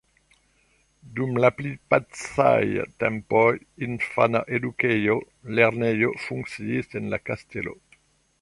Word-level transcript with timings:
Dum 1.17 1.35
la 1.43 1.51
pli 1.57 1.73
pacaj 1.93 2.63
tempoj 3.03 3.45
infana 3.91 4.43
edukejo, 4.59 5.19
lernejo 5.61 6.13
funkciis 6.27 7.03
en 7.03 7.11
la 7.17 7.25
kastelo. 7.31 7.81